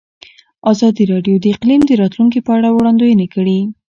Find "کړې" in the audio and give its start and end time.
3.33-3.59